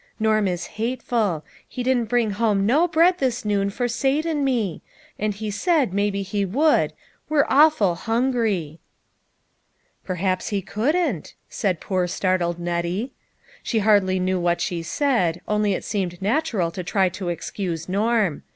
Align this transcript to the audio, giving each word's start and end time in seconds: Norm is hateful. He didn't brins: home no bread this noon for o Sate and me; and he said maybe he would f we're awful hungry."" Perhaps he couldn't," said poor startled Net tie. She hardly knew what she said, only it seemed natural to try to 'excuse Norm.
Norm 0.19 0.47
is 0.47 0.65
hateful. 0.81 1.45
He 1.67 1.83
didn't 1.83 2.09
brins: 2.09 2.31
home 2.37 2.65
no 2.65 2.87
bread 2.87 3.19
this 3.19 3.45
noon 3.45 3.69
for 3.69 3.83
o 3.83 3.87
Sate 3.87 4.25
and 4.25 4.43
me; 4.43 4.81
and 5.19 5.31
he 5.35 5.51
said 5.51 5.93
maybe 5.93 6.23
he 6.23 6.43
would 6.43 6.89
f 6.93 6.95
we're 7.29 7.45
awful 7.49 7.93
hungry."" 7.93 8.79
Perhaps 10.03 10.47
he 10.49 10.59
couldn't," 10.63 11.35
said 11.49 11.79
poor 11.79 12.07
startled 12.07 12.57
Net 12.57 12.83
tie. 12.83 13.11
She 13.61 13.77
hardly 13.77 14.19
knew 14.19 14.39
what 14.39 14.59
she 14.59 14.81
said, 14.81 15.39
only 15.47 15.73
it 15.75 15.83
seemed 15.83 16.19
natural 16.19 16.71
to 16.71 16.83
try 16.83 17.07
to 17.09 17.29
'excuse 17.29 17.87
Norm. 17.87 18.41